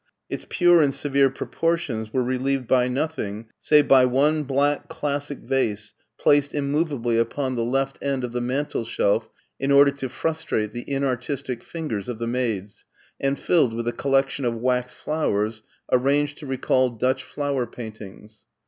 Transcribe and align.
Its 0.31 0.47
pure 0.49 0.81
and 0.81 0.95
severe 0.95 1.29
proportions 1.29 2.11
were 2.11 2.23
relieved 2.23 2.67
by 2.67 2.87
nothing 2.87 3.45
save 3.61 3.87
by 3.87 4.03
one 4.03 4.41
black 4.41 4.89
classic 4.89 5.37
vase 5.37 5.93
placed 6.19 6.55
immovably 6.55 7.19
upon 7.19 7.55
the 7.55 7.63
left 7.63 8.01
198 8.01 8.03
MARTIN 8.03 8.09
SCHULER 8.09 8.13
end 8.13 8.23
of 8.23 8.31
the 8.31 8.77
mantelshelf 9.21 9.29
in 9.59 9.71
order 9.71 9.91
to 9.91 10.09
frustrate 10.09 10.73
the 10.73 10.85
inart 10.85 11.19
istic 11.29 11.61
fingers 11.61 12.09
of 12.09 12.17
the 12.17 12.25
maids, 12.25 12.83
and 13.19 13.37
filled 13.37 13.75
with 13.75 13.87
a 13.87 13.93
collection 13.93 14.43
of 14.43 14.55
wax 14.55 14.91
flowers 14.95 15.61
arranged 15.91 16.39
to 16.39 16.47
recall 16.47 16.89
Dutch 16.89 17.23
flower 17.23 17.67
paint 17.67 18.01
ings. 18.01 18.41